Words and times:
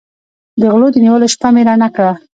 د 0.59 0.61
غلو 0.71 0.87
د 0.93 0.97
نیولو 1.03 1.27
شپه 1.33 1.49
مې 1.53 1.61
رڼه 1.67 1.87
کړه. 1.95 2.11